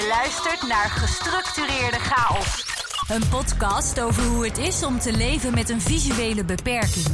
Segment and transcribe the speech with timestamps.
[0.00, 2.64] Je luistert naar Gestructureerde Chaos.
[3.08, 7.06] Een podcast over hoe het is om te leven met een visuele beperking.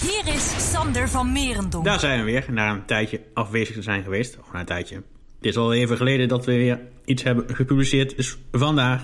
[0.00, 1.84] Hier is Sander van Merendonk.
[1.84, 4.38] Daar zijn we weer, na een tijdje afwezig te zijn geweest.
[4.38, 4.94] Of na een tijdje.
[4.94, 5.04] Het
[5.46, 8.16] is al even geleden dat we weer iets hebben gepubliceerd.
[8.16, 9.02] Dus vandaag.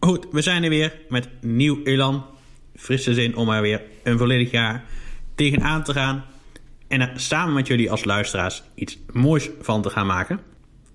[0.00, 2.26] Goed, we zijn er weer met nieuw elan.
[2.76, 4.84] Frisse zin om er weer een volledig jaar
[5.34, 6.24] tegenaan te gaan.
[6.88, 10.53] En er samen met jullie als luisteraars iets moois van te gaan maken.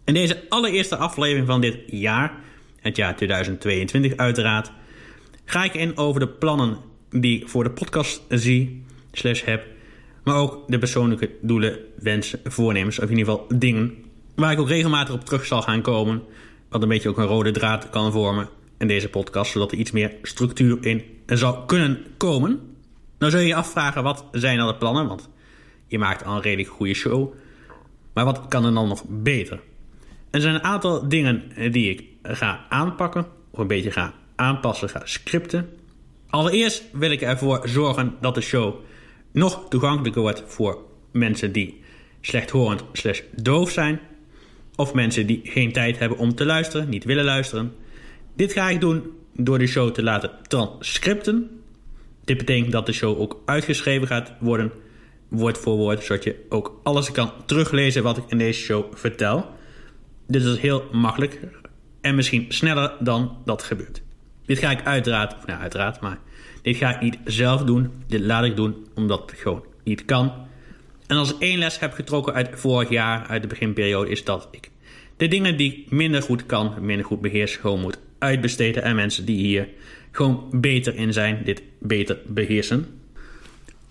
[0.10, 2.34] In deze allereerste aflevering van dit jaar,
[2.80, 4.72] het jaar 2022 uiteraard,
[5.46, 6.78] ga ik in over de plannen
[7.10, 9.66] die ik voor de podcast zie, slash heb,
[10.24, 13.94] maar ook de persoonlijke doelen, wensen, voornemens, of in ieder geval dingen
[14.36, 16.24] waar ik ook regelmatig op terug zal gaan komen,
[16.70, 19.92] wat een beetje ook een rode draad kan vormen in deze podcast, zodat er iets
[19.92, 22.60] meer structuur in zou kunnen komen.
[23.20, 25.08] Nou zul je je afvragen, wat zijn dan de plannen?
[25.08, 25.30] Want
[25.88, 27.34] je maakt al een redelijk goede show.
[28.14, 29.60] Maar wat kan er dan nog beter?
[30.32, 35.02] Er zijn een aantal dingen die ik ga aanpakken, of een beetje ga aanpassen, ga
[35.04, 35.70] scripten.
[36.30, 38.76] Allereerst wil ik ervoor zorgen dat de show
[39.32, 40.78] nog toegankelijker wordt voor
[41.12, 41.82] mensen die
[42.22, 44.00] slechthorend slash doof zijn.
[44.76, 47.74] Of mensen die geen tijd hebben om te luisteren, niet willen luisteren.
[48.36, 49.04] Dit ga ik doen
[49.36, 51.62] door de show te laten transcripten.
[52.24, 54.72] Dit betekent dat de show ook uitgeschreven gaat worden,
[55.28, 59.58] woord voor woord, zodat je ook alles kan teruglezen wat ik in deze show vertel.
[60.30, 61.40] Dit is heel makkelijk
[62.02, 64.02] en misschien sneller dan dat gebeurt.
[64.46, 66.18] Dit ga ik uiteraard, nou uiteraard, maar
[66.62, 67.92] dit ga ik niet zelf doen.
[68.08, 70.34] Dit laat ik doen omdat het gewoon niet kan.
[71.08, 74.48] En als ik één les heb getrokken uit vorig jaar, uit de beginperiode, is dat
[74.52, 74.70] ik
[75.18, 79.26] de dingen die ik minder goed kan, minder goed beheers, gewoon moet uitbesteden aan mensen
[79.26, 79.68] die hier
[80.12, 83.02] gewoon beter in zijn, dit beter beheersen.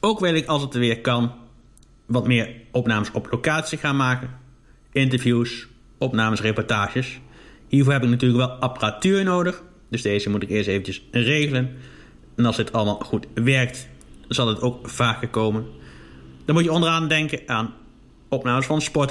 [0.00, 1.32] Ook wil ik als het weer kan
[2.06, 4.30] wat meer opnames op locatie gaan maken.
[4.92, 5.67] Interviews,
[5.98, 7.20] opnames, reportages.
[7.68, 9.62] Hiervoor heb ik natuurlijk wel apparatuur nodig.
[9.88, 11.76] Dus deze moet ik eerst eventjes regelen.
[12.36, 13.88] En als dit allemaal goed werkt,
[14.28, 15.66] zal het ook vaker komen.
[16.44, 17.74] Dan moet je onderaan denken aan
[18.28, 19.10] opnames van sport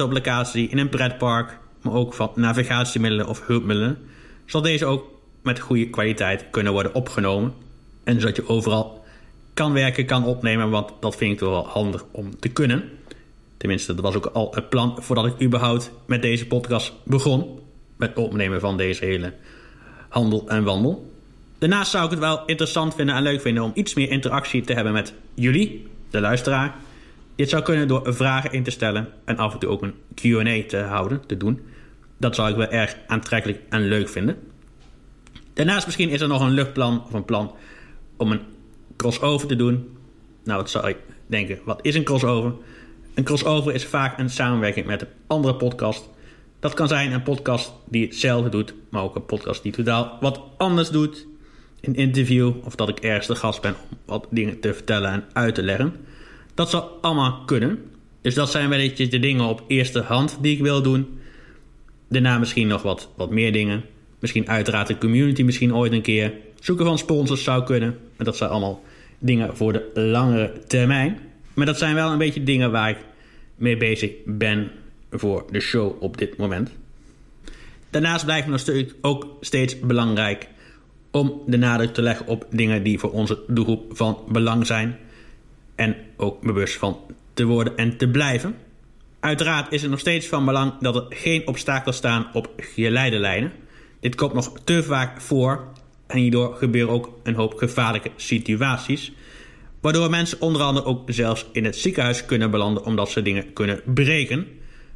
[0.53, 1.59] in een pretpark.
[1.81, 3.97] Maar ook van navigatiemiddelen of hulpmiddelen.
[4.45, 5.05] Zal deze ook
[5.43, 7.53] met goede kwaliteit kunnen worden opgenomen.
[8.03, 9.05] En zodat je overal
[9.53, 10.69] kan werken, kan opnemen.
[10.69, 12.83] Want dat vind ik wel handig om te kunnen.
[13.57, 17.59] Tenminste, dat was ook al het plan voordat ik überhaupt met deze podcast begon.
[17.95, 19.33] Met opnemen van deze hele
[20.09, 21.11] handel en wandel.
[21.57, 24.73] Daarnaast zou ik het wel interessant vinden en leuk vinden om iets meer interactie te
[24.73, 26.75] hebben met jullie, de luisteraar.
[27.35, 30.67] Dit zou kunnen door vragen in te stellen en af en toe ook een QA
[30.67, 31.61] te houden, te doen.
[32.17, 34.37] Dat zou ik wel erg aantrekkelijk en leuk vinden.
[35.53, 37.55] Daarnaast misschien is er nog een luchtplan of een plan
[38.17, 38.41] om een
[38.95, 39.97] crossover te doen.
[40.43, 42.53] Nou, wat zou ik denken, wat is een crossover?
[43.17, 46.09] Een crossover is vaak een samenwerking met een andere podcast.
[46.59, 50.41] Dat kan zijn een podcast die hetzelfde doet, maar ook een podcast die totaal wat
[50.57, 51.27] anders doet.
[51.81, 55.23] Een interview of dat ik ergens de gast ben om wat dingen te vertellen en
[55.33, 55.93] uit te leggen.
[56.53, 57.79] Dat zou allemaal kunnen.
[58.21, 61.19] Dus dat zijn wel de dingen op eerste hand die ik wil doen.
[62.09, 63.83] Daarna misschien nog wat, wat meer dingen.
[64.19, 66.33] Misschien uiteraard de community misschien ooit een keer.
[66.59, 67.97] Zoeken van sponsors zou kunnen.
[68.17, 68.83] Maar dat zijn allemaal
[69.19, 71.19] dingen voor de langere termijn.
[71.57, 72.97] Maar dat zijn wel een beetje dingen waar ik
[73.57, 74.71] mee bezig ben
[75.11, 76.71] voor de show op dit moment.
[77.89, 80.47] Daarnaast blijft het nog ook steeds belangrijk
[81.11, 84.97] om de nadruk te leggen op dingen die voor onze doelgroep van belang zijn.
[85.75, 86.97] En ook bewust van
[87.33, 88.55] te worden en te blijven.
[89.19, 93.51] Uiteraard is het nog steeds van belang dat er geen obstakels staan op geleiderlijnen.
[93.99, 95.67] Dit komt nog te vaak voor
[96.07, 99.11] en hierdoor gebeuren ook een hoop gevaarlijke situaties.
[99.81, 103.81] Waardoor mensen onder andere ook zelfs in het ziekenhuis kunnen belanden omdat ze dingen kunnen
[103.85, 104.47] breken.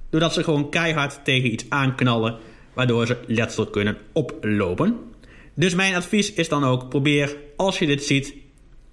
[0.10, 2.38] Doordat ze gewoon keihard tegen iets aanknallen,
[2.74, 4.98] waardoor ze letsel kunnen oplopen.
[5.54, 8.34] Dus mijn advies is dan ook: probeer als je dit ziet,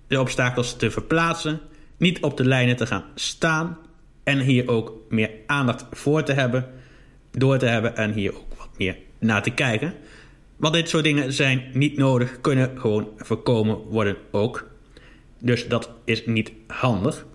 [0.07, 1.61] de obstakels te verplaatsen,
[1.97, 3.79] niet op de lijnen te gaan staan
[4.25, 6.67] en hier ook meer aandacht voor te hebben,
[7.31, 9.95] door te hebben en hier ook wat meer naar te kijken.
[10.57, 14.67] Want dit soort dingen zijn niet nodig, kunnen gewoon voorkomen worden ook.
[15.39, 17.27] Dus dat is niet handig.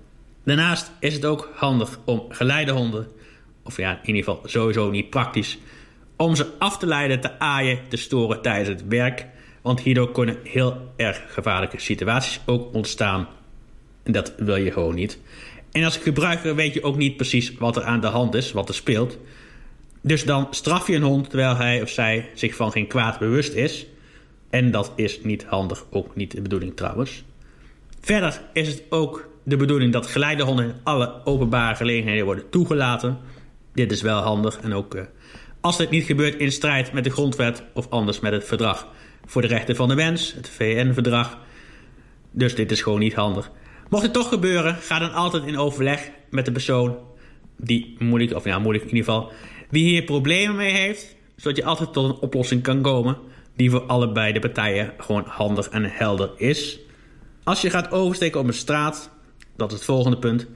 [0.43, 3.07] Daarnaast is het ook handig om geleidehonden,
[3.63, 5.57] of ja, in ieder geval sowieso niet praktisch,
[6.15, 9.25] om ze af te leiden, te aaien, te storen tijdens het werk.
[9.61, 13.27] Want hierdoor kunnen heel erg gevaarlijke situaties ook ontstaan.
[14.03, 15.19] En dat wil je gewoon niet.
[15.71, 18.69] En als gebruiker weet je ook niet precies wat er aan de hand is, wat
[18.69, 19.17] er speelt.
[20.01, 23.53] Dus dan straf je een hond terwijl hij of zij zich van geen kwaad bewust
[23.53, 23.85] is.
[24.49, 27.23] En dat is niet handig, ook niet de bedoeling trouwens.
[28.05, 33.17] Verder is het ook de bedoeling dat geleidehonden in alle openbare gelegenheden worden toegelaten.
[33.73, 35.01] Dit is wel handig en ook uh,
[35.61, 38.87] als dit niet gebeurt in strijd met de grondwet of anders met het verdrag
[39.25, 41.37] voor de rechten van de mens, het VN-verdrag.
[42.31, 43.51] Dus dit is gewoon niet handig.
[43.89, 46.97] Mocht het toch gebeuren, ga dan altijd in overleg met de persoon
[47.57, 49.31] die moeilijk, of ja, moeilijk in ieder geval,
[49.69, 53.17] die hier problemen mee heeft, zodat je altijd tot een oplossing kan komen
[53.55, 56.79] die voor allebei de partijen gewoon handig en helder is.
[57.43, 59.09] Als je gaat oversteken op een straat,
[59.55, 60.47] dat is het volgende punt,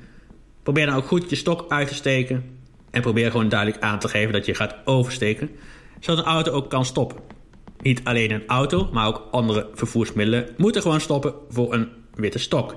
[0.63, 2.59] probeer dan ook goed je stok uit te steken
[2.91, 5.49] en probeer gewoon duidelijk aan te geven dat je gaat oversteken,
[5.99, 7.17] zodat een auto ook kan stoppen.
[7.81, 12.75] Niet alleen een auto, maar ook andere vervoersmiddelen moeten gewoon stoppen voor een witte stok.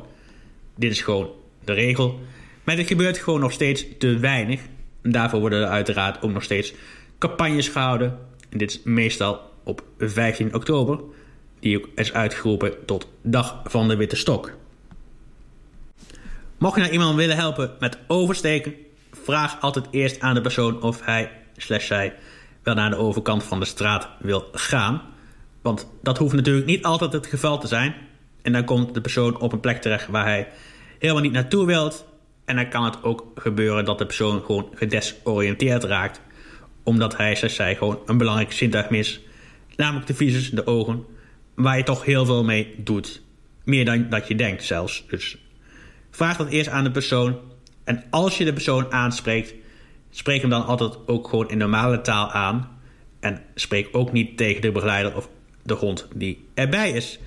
[0.77, 1.31] Dit is gewoon
[1.65, 2.21] de regel.
[2.65, 4.61] Maar dit gebeurt gewoon nog steeds te weinig.
[5.03, 6.75] En daarvoor worden er uiteraard ook nog steeds
[7.19, 8.19] campagnes gehouden.
[8.49, 11.01] En dit is meestal op 15 oktober,
[11.61, 14.53] die ook is uitgeroepen tot Dag van de Witte Stok.
[16.59, 18.75] Mocht je nou iemand willen helpen met oversteken,
[19.13, 22.15] vraag altijd eerst aan de persoon of hij slash zij
[22.63, 25.03] wel naar de overkant van de straat wil gaan.
[25.63, 27.95] Want dat hoeft natuurlijk niet altijd het geval te zijn.
[28.43, 30.49] En dan komt de persoon op een plek terecht waar hij
[30.99, 32.07] helemaal niet naartoe wilt.
[32.45, 36.21] En dan kan het ook gebeuren dat de persoon gewoon gedesoriënteerd raakt.
[36.83, 39.21] Omdat hij, zij, gewoon een belangrijk zintuig mis.
[39.77, 41.05] Namelijk de visus, de ogen.
[41.61, 43.23] Waar je toch heel veel mee doet.
[43.65, 45.05] Meer dan dat je denkt zelfs.
[45.09, 45.37] Dus
[46.11, 47.39] vraag dat eerst aan de persoon.
[47.85, 49.55] En als je de persoon aanspreekt,
[50.11, 52.79] spreek hem dan altijd ook gewoon in normale taal aan.
[53.21, 55.29] En spreek ook niet tegen de begeleider of
[55.63, 57.19] de hond die erbij is.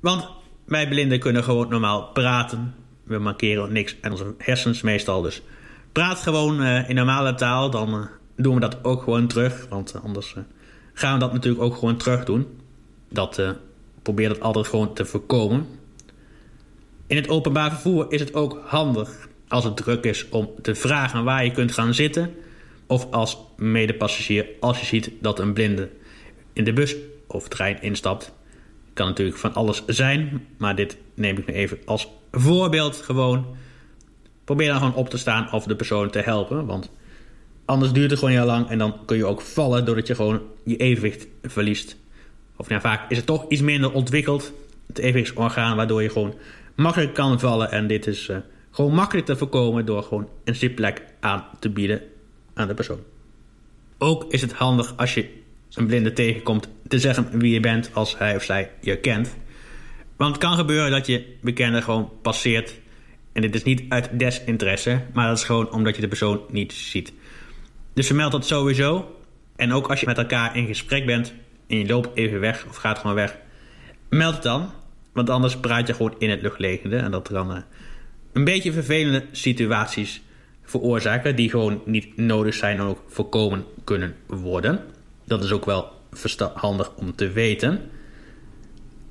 [0.00, 0.28] Want
[0.64, 2.74] wij blinden kunnen gewoon normaal praten.
[3.04, 5.22] We markeren niks aan onze hersens meestal.
[5.22, 5.42] Dus
[5.92, 7.70] praat gewoon uh, in normale taal.
[7.70, 8.06] Dan uh,
[8.36, 9.66] doen we dat ook gewoon terug.
[9.68, 10.36] Want uh, anders
[10.92, 12.46] gaan we dat natuurlijk ook gewoon terug doen.
[13.08, 13.42] Dat
[14.02, 15.66] probeer dat altijd gewoon te voorkomen.
[17.06, 21.24] In het openbaar vervoer is het ook handig als het druk is om te vragen
[21.24, 22.34] waar je kunt gaan zitten.
[22.86, 25.88] Of als medepassagier als je ziet dat een blinde
[26.52, 26.96] in de bus
[27.26, 28.32] of trein instapt.
[28.92, 33.46] Kan natuurlijk van alles zijn, maar dit neem ik nu even als voorbeeld gewoon.
[34.44, 36.90] Probeer dan gewoon op te staan of de persoon te helpen, want
[37.64, 40.40] anders duurt het gewoon heel lang en dan kun je ook vallen doordat je gewoon
[40.64, 41.96] je evenwicht verliest.
[42.62, 44.52] Of ja, vaak is het toch iets minder ontwikkeld,
[44.86, 46.34] het evenwichtsorgaan, waardoor je gewoon
[46.74, 47.70] makkelijk kan vallen.
[47.70, 48.36] En dit is uh,
[48.70, 52.02] gewoon makkelijk te voorkomen door gewoon een zitplek aan te bieden
[52.54, 53.00] aan de persoon.
[53.98, 55.28] Ook is het handig als je
[55.74, 59.36] een blinde tegenkomt te zeggen wie je bent als hij of zij je kent.
[60.16, 62.80] Want het kan gebeuren dat je bekende gewoon passeert.
[63.32, 66.72] En dit is niet uit desinteresse, maar dat is gewoon omdat je de persoon niet
[66.72, 67.12] ziet.
[67.94, 69.16] Dus vermeld dat sowieso.
[69.56, 71.34] En ook als je met elkaar in gesprek bent
[71.72, 73.38] en je loopt even weg of gaat gewoon weg,
[74.08, 74.70] meld het dan.
[75.12, 77.58] Want anders praat je gewoon in het luchtlegende en dat kan uh,
[78.32, 80.22] een beetje vervelende situaties
[80.62, 84.80] veroorzaken die gewoon niet nodig zijn en ook voorkomen kunnen worden.
[85.24, 85.90] Dat is ook wel
[86.54, 87.80] handig om te weten.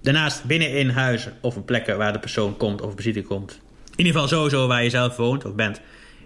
[0.02, 3.60] Daarnaast binnen in huizen of op plekken waar de persoon komt of visite komt.
[3.92, 5.82] In ieder geval sowieso waar je zelf woont of bent.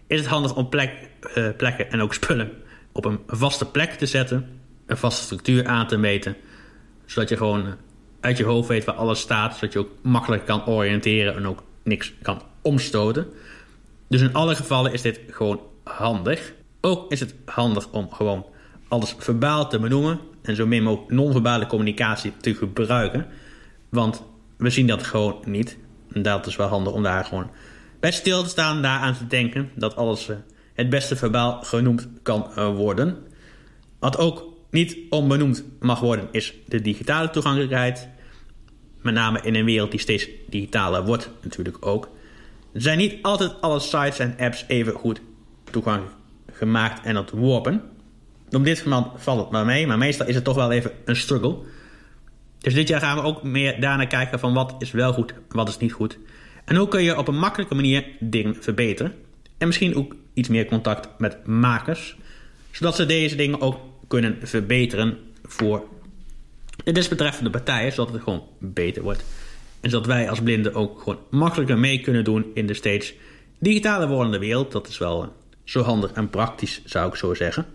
[0.07, 0.91] Is het handig om plek,
[1.37, 2.51] uh, plekken en ook spullen
[2.91, 4.63] op een vaste plek te zetten.
[4.85, 6.35] Een vaste structuur aan te meten.
[7.05, 7.75] Zodat je gewoon
[8.19, 9.53] uit je hoofd weet waar alles staat.
[9.53, 13.27] Zodat je ook makkelijk kan oriënteren en ook niks kan omstoten.
[14.07, 16.53] Dus in alle gevallen is dit gewoon handig.
[16.81, 18.45] Ook is het handig om gewoon
[18.87, 23.25] alles verbaal te benoemen en zo min mogelijk non-verbale communicatie te gebruiken.
[23.89, 24.23] Want
[24.57, 25.77] we zien dat gewoon niet.
[26.11, 27.49] En dat is wel handig om daar gewoon
[27.99, 30.35] bij stil te staan, daar aan te denken dat alles uh,
[30.73, 33.18] het beste verbaal genoemd kan uh, worden.
[33.99, 38.07] Wat ook niet onbenoemd mag worden, is de digitale toegankelijkheid.
[39.02, 42.10] Met name in een wereld die steeds digitaler wordt, natuurlijk ook.
[42.74, 45.22] Zijn niet altijd alle sites en apps even goed
[45.72, 46.16] toegankelijk
[46.52, 47.81] gemaakt en ontworpen.
[48.52, 51.16] Op dit geval valt het maar mee, maar meestal is het toch wel even een
[51.16, 51.57] struggle.
[52.60, 55.69] Dus dit jaar gaan we ook meer daarnaar kijken van wat is wel goed, wat
[55.69, 56.18] is niet goed.
[56.66, 59.14] En hoe kun je op een makkelijke manier dingen verbeteren.
[59.57, 62.18] En misschien ook iets meer contact met makers.
[62.72, 65.83] Zodat ze deze dingen ook kunnen verbeteren voor
[66.83, 67.92] de desbetreffende partijen.
[67.92, 69.24] Zodat het gewoon beter wordt.
[69.81, 73.14] En zodat wij als blinden ook gewoon makkelijker mee kunnen doen in de steeds
[73.59, 74.71] digitaler wordende wereld.
[74.71, 75.33] Dat is wel
[75.64, 77.66] zo handig en praktisch zou ik zo zeggen.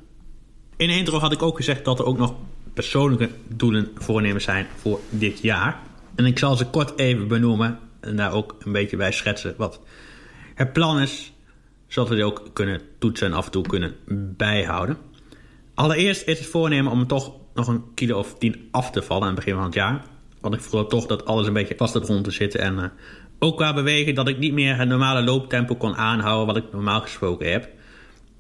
[0.77, 2.35] In de intro had ik ook gezegd dat er ook nog
[2.75, 5.81] persoonlijke doelen voornemens zijn voor dit jaar.
[6.15, 9.81] En ik zal ze kort even benoemen en daar ook een beetje bij schetsen wat
[10.55, 11.33] het plan is,
[11.87, 13.95] zodat we die ook kunnen toetsen en af en toe kunnen
[14.37, 14.97] bijhouden.
[15.81, 19.35] Allereerst is het voornemen om toch nog een kilo of tien af te vallen aan
[19.35, 20.05] het begin van het jaar.
[20.41, 22.61] Want ik voel toch dat alles een beetje vast op grond te zitten.
[22.61, 22.85] En uh,
[23.39, 27.01] ook qua bewegen dat ik niet meer het normale looptempo kon aanhouden wat ik normaal
[27.01, 27.69] gesproken heb.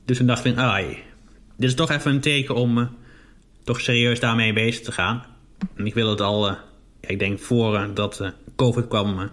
[0.04, 0.99] Dus toen dacht ik, ai,
[1.56, 2.87] dit is toch even een teken om uh,
[3.64, 5.25] toch serieus daarmee bezig te gaan.
[5.75, 6.56] En ik wil het al, uh,
[7.00, 9.30] ik denk voor dat COVID kwam,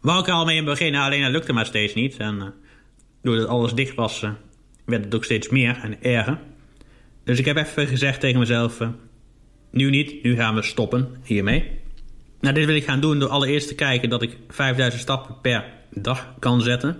[0.00, 1.00] wou ik er al mee beginnen.
[1.00, 2.16] Alleen dat lukte maar steeds niet.
[2.16, 2.54] En
[3.22, 4.20] doordat alles dicht was,
[4.84, 6.38] werd het ook steeds meer en erger.
[7.24, 8.78] Dus ik heb even gezegd tegen mezelf,
[9.70, 11.80] nu niet, nu gaan we stoppen hiermee.
[12.40, 15.64] Nou, dit wil ik gaan doen door allereerst te kijken dat ik 5000 stappen per
[15.90, 16.96] dag kan zetten.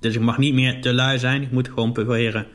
[0.00, 1.42] Dus ik mag niet meer te lui zijn.
[1.42, 2.46] Ik moet gewoon proberen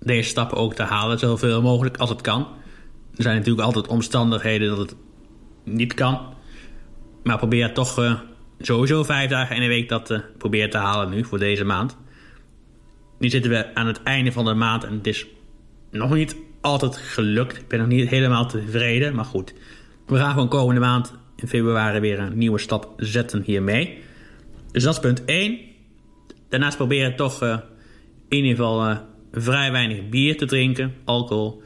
[0.00, 2.48] deze stappen ook te halen, zoveel mogelijk als het kan.
[3.16, 4.96] Er zijn natuurlijk altijd omstandigheden dat het
[5.64, 6.34] niet kan.
[7.22, 8.20] Maar probeer toch uh,
[8.58, 11.96] sowieso vijf dagen in de week dat uh, probeer te halen nu voor deze maand.
[13.18, 15.26] Nu zitten we aan het einde van de maand en het is
[15.94, 17.56] nog niet altijd gelukt.
[17.56, 19.54] Ik ben nog niet helemaal tevreden, maar goed.
[20.06, 23.98] We gaan gewoon komende maand in februari weer een nieuwe stap zetten hiermee.
[24.70, 25.58] Dus dat is punt 1.
[26.48, 27.58] Daarnaast proberen toch uh,
[28.28, 28.98] in ieder geval
[29.32, 31.62] vrij weinig bier te drinken, alcohol.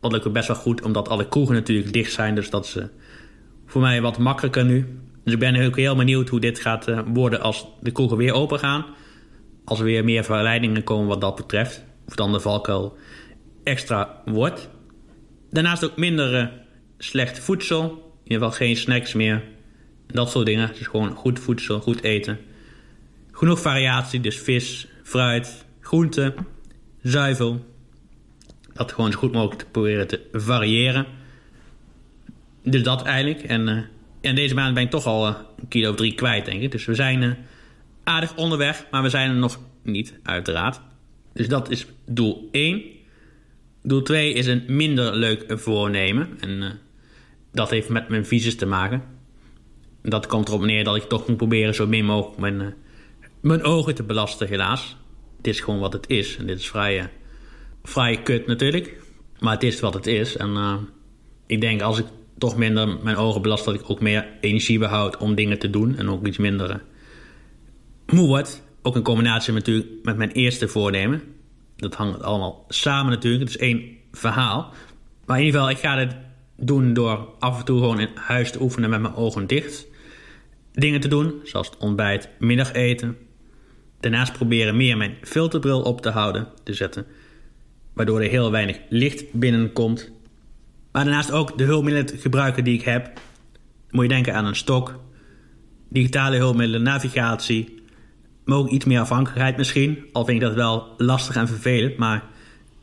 [0.00, 2.34] Wat lukt best wel goed, omdat alle kroegen natuurlijk dicht zijn.
[2.34, 2.84] Dus dat is uh,
[3.66, 4.98] voor mij wat makkelijker nu.
[5.24, 8.58] Dus ik ben ook heel benieuwd hoe dit gaat worden als de kroegen weer open
[8.58, 8.84] gaan.
[9.64, 11.84] Als er weer meer verleidingen komen wat dat betreft.
[12.06, 12.96] Of dan de valkuil
[13.64, 14.68] extra wordt.
[15.50, 16.46] Daarnaast ook minder uh,
[16.98, 17.82] slecht voedsel.
[18.24, 19.42] In ieder geval geen snacks meer.
[20.06, 20.68] Dat soort dingen.
[20.68, 22.38] Dus gewoon goed voedsel, goed eten.
[23.32, 26.34] Genoeg variatie, dus vis, fruit, groenten
[27.02, 27.64] zuivel.
[28.72, 31.06] Dat gewoon zo goed mogelijk te proberen te variëren.
[32.62, 33.42] Dus dat eigenlijk.
[33.42, 33.78] En, uh,
[34.20, 36.70] en deze maand ben ik toch al uh, een kilo of drie kwijt, denk ik.
[36.70, 37.36] Dus we zijn
[38.04, 40.80] aardig onderweg, maar we zijn er nog niet, uiteraard.
[41.32, 42.82] Dus dat is doel 1.
[43.82, 46.28] Doel 2 is een minder leuk voornemen.
[46.40, 46.78] En
[47.52, 49.02] dat heeft met mijn visus te maken.
[50.02, 52.74] Dat komt erop neer dat ik toch moet proberen zo min mogelijk mijn,
[53.40, 54.96] mijn ogen te belasten, helaas
[55.40, 56.36] dit is gewoon wat het is.
[56.36, 57.10] En dit is vrij,
[57.96, 59.00] uh, kut natuurlijk.
[59.38, 60.36] Maar het is wat het is.
[60.36, 60.78] En
[61.46, 62.06] ik denk als ik
[62.38, 63.64] toch minder mijn ogen belast...
[63.64, 65.96] dat ik ook meer energie behoud om dingen te doen.
[65.96, 66.82] En ook iets minder
[68.06, 68.62] moe word.
[68.82, 69.66] Ook in combinatie met,
[70.02, 71.22] met mijn eerste voornemen.
[71.80, 73.42] Dat hangt allemaal samen natuurlijk.
[73.42, 74.72] Het is één verhaal.
[75.26, 76.16] Maar in ieder geval, ik ga dit
[76.56, 79.86] doen door af en toe gewoon in huis te oefenen met mijn ogen dicht.
[80.72, 83.16] Dingen te doen, zoals het ontbijt, middageten
[84.00, 87.06] Daarnaast proberen meer mijn filterbril op te houden, te zetten,
[87.92, 90.10] waardoor er heel weinig licht binnenkomt.
[90.92, 93.20] Maar daarnaast ook de hulpmiddelen gebruiken die ik heb.
[93.90, 94.98] moet je denken aan een stok,
[95.88, 97.79] digitale hulpmiddelen, navigatie,
[98.44, 100.04] maar ook iets meer afhankelijkheid misschien.
[100.12, 102.24] Al vind ik dat wel lastig en vervelend, maar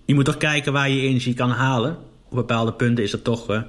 [0.05, 1.97] je moet toch kijken waar je energie kan halen.
[2.29, 3.61] Op bepaalde punten is het toch uh,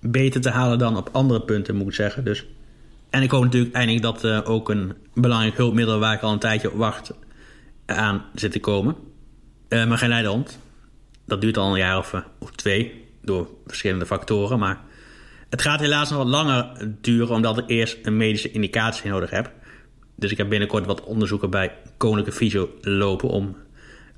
[0.00, 2.24] beter te halen dan op andere punten, moet ik zeggen.
[2.24, 2.46] Dus
[3.10, 6.38] en ik hoop natuurlijk eindelijk dat uh, ook een belangrijk hulpmiddel waar ik al een
[6.38, 7.12] tijdje op wacht
[7.86, 8.96] aan zit te komen.
[9.68, 10.58] Uh, maar geen leidehond.
[11.26, 14.58] Dat duurt al een jaar of, of twee door verschillende factoren.
[14.58, 14.80] Maar
[15.48, 19.52] het gaat helaas nog wat langer duren omdat ik eerst een medische indicatie nodig heb.
[20.18, 23.56] Dus ik heb binnenkort wat onderzoeken bij Koninklijke Fysio lopen om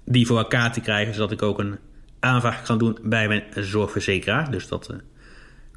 [0.04, 1.14] die voor elkaar te krijgen.
[1.14, 1.78] Zodat ik ook een
[2.21, 4.50] aanvraag kan doen bij mijn zorgverzekeraar.
[4.50, 4.95] Dus dat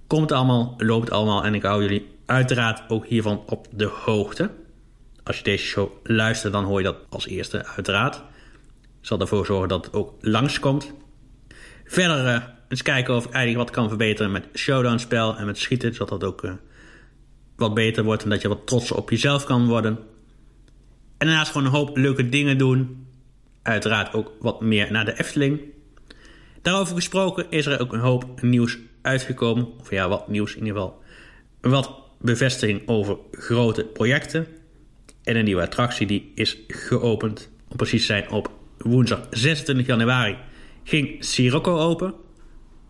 [0.08, 4.50] komt allemaal, loopt allemaal en ik hou jullie uiteraard ook hiervan op de hoogte.
[5.24, 8.16] Als je deze show luistert, dan hoor je dat als eerste, uiteraard.
[8.16, 10.94] Ik zal ervoor zorgen dat het ook langskomt.
[11.86, 15.94] Verder uh, eens kijken of ik eigenlijk wat kan verbeteren met showdown-spel en met schieten,
[15.94, 16.52] zodat dat ook uh,
[17.56, 20.00] wat beter wordt en dat je wat trotser op jezelf kan worden.
[21.24, 23.08] En daarnaast gewoon een hoop leuke dingen doen.
[23.62, 25.62] Uiteraard ook wat meer naar de Efteling.
[26.62, 29.68] Daarover gesproken is er ook een hoop nieuws uitgekomen.
[29.80, 31.02] Of ja, wat nieuws in ieder geval.
[31.62, 34.48] Wat bevestiging over grote projecten.
[35.24, 37.50] En een nieuwe attractie die is geopend.
[37.68, 40.38] Om precies te zijn op woensdag 26 januari
[40.84, 42.14] ging Sirocco open.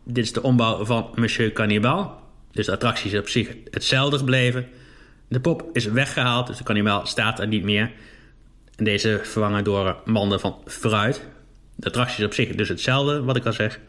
[0.04, 2.22] Dit is de ombouw van Monsieur Cannibal.
[2.52, 4.68] Dus de attractie is op zich hetzelfde gebleven.
[5.28, 7.92] De pop is weggehaald, dus de Cannibal staat er niet meer.
[8.76, 11.28] En deze vervangen door manden van fruit.
[11.76, 13.80] De attractie is op zich dus hetzelfde, wat ik al zeg.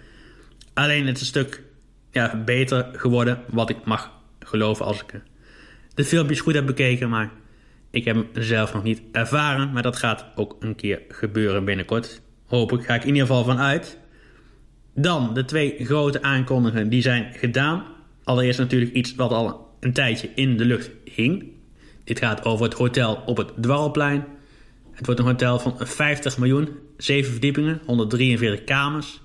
[0.74, 1.62] Alleen het is een stuk
[2.10, 5.20] ja, beter geworden, wat ik mag geloven als ik
[5.94, 7.08] de filmpjes goed heb bekeken.
[7.08, 7.30] Maar
[7.90, 9.72] ik heb hem zelf nog niet ervaren.
[9.72, 12.20] Maar dat gaat ook een keer gebeuren binnenkort.
[12.46, 13.98] Hopelijk ga ik in ieder geval van uit.
[14.94, 17.84] Dan de twee grote aankondigingen die zijn gedaan.
[18.24, 21.44] Allereerst natuurlijk iets wat al een tijdje in de lucht hing.
[22.04, 24.24] Dit gaat over het hotel op het Dwarrelplein.
[24.94, 29.20] Het wordt een hotel van 50 miljoen, 7 verdiepingen, 143 kamers.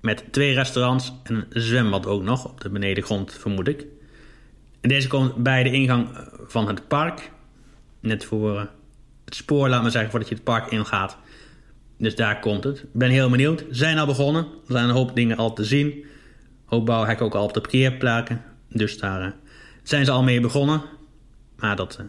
[0.00, 3.86] Met twee restaurants en een zwembad ook nog op de benedengrond, vermoed ik.
[4.80, 7.30] En deze komt bij de ingang eh, van het park.
[8.00, 8.64] Net voor eh,
[9.24, 11.16] het spoor, laat maar zeggen, voordat je het park ingaat.
[11.98, 12.78] Dus daar komt het.
[12.78, 13.64] Ik ben heel benieuwd.
[13.70, 14.42] Zijn al begonnen.
[14.42, 15.86] Er zijn een hoop dingen al te zien.
[15.86, 16.04] Een
[16.64, 18.42] hoop bouwhekken ook al op de parkeerplaken.
[18.68, 19.32] Dus daar uh,
[19.82, 20.82] zijn ze al mee begonnen.
[21.56, 22.06] Maar dat uh,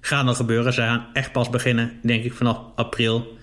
[0.00, 0.72] gaat nog gebeuren.
[0.72, 3.36] Ze gaan echt pas beginnen, denk ik, vanaf april.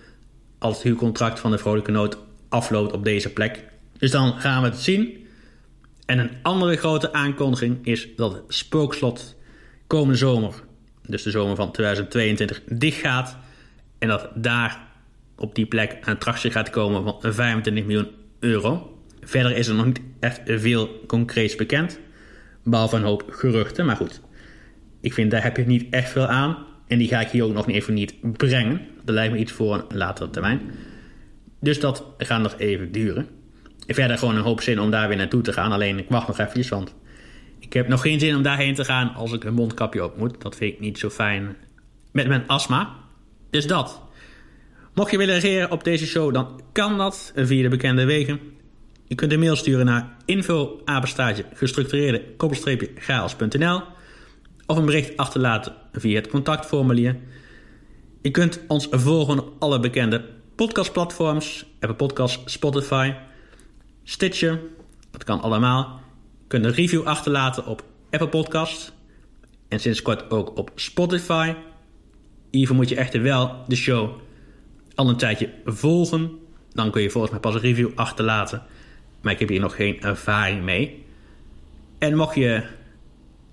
[0.57, 2.17] Als het huurcontract van de Vrolijke Nood
[2.49, 3.63] afloopt op deze plek.
[3.97, 5.27] Dus dan gaan we het zien.
[6.05, 9.35] En een andere grote aankondiging is dat het spookslot
[9.87, 10.53] komende zomer,
[11.07, 13.37] dus de zomer van 2022, dicht gaat.
[13.99, 14.87] En dat daar
[15.35, 18.97] op die plek een attractie gaat komen van 25 miljoen euro.
[19.21, 21.99] Verder is er nog niet echt veel concreets bekend.
[22.63, 24.21] Behalve een hoop geruchten, maar goed.
[25.07, 26.57] Ik vind daar heb je niet echt veel aan.
[26.87, 28.81] En die ga ik hier ook nog even niet brengen.
[29.03, 30.61] Dat lijkt me iets voor een latere termijn.
[31.59, 33.27] Dus dat gaat nog even duren.
[33.87, 35.71] Verder gewoon een hoop zin om daar weer naartoe te gaan.
[35.71, 36.95] Alleen ik wacht nog eventjes, want
[37.59, 40.41] ik heb nog geen zin om daarheen te gaan als ik een mondkapje op moet.
[40.41, 41.55] Dat vind ik niet zo fijn
[42.11, 42.95] met mijn astma.
[43.49, 44.01] Dus dat.
[44.93, 48.39] Mocht je willen reageren op deze show, dan kan dat via de bekende wegen.
[49.05, 50.81] Je kunt een mail sturen naar info
[51.53, 52.23] gestructureerde
[52.95, 53.95] chaos.nl
[54.67, 57.15] of een bericht achterlaten via het contactformulier.
[58.21, 63.13] Je kunt ons volgen op alle bekende podcastplatforms, Apple Podcasts, Spotify,
[64.03, 64.59] Stitcher,
[65.11, 66.01] dat kan allemaal.
[66.41, 68.91] Je kunt een review achterlaten op Apple Podcasts
[69.67, 71.53] en sinds kort ook op Spotify.
[72.51, 74.09] Hiervoor moet je echter wel de show
[74.95, 76.31] al een tijdje volgen.
[76.71, 78.63] Dan kun je volgens mij pas een review achterlaten.
[79.21, 81.05] Maar ik heb hier nog geen ervaring mee.
[81.97, 82.63] En mocht je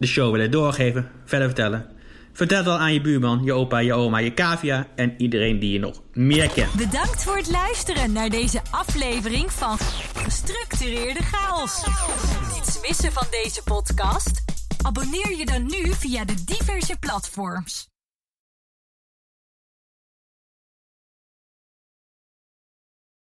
[0.05, 1.87] de show willen doorgeven, verder vertellen.
[2.33, 5.73] Vertel het al aan je buurman, je opa, je oma, je cavia en iedereen die
[5.73, 6.73] je nog meer kent.
[6.73, 9.79] Bedankt voor het luisteren naar deze aflevering van
[10.15, 11.85] Gestructureerde Chaos.
[12.55, 14.45] Niets missen van deze podcast?
[14.83, 17.94] Abonneer je dan nu via de diverse platforms.